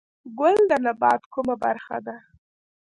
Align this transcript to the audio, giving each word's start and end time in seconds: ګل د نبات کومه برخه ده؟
ګل 0.39 0.55
د 0.69 0.71
نبات 0.85 1.21
کومه 1.33 1.55
برخه 1.63 1.97
ده؟ 2.05 2.15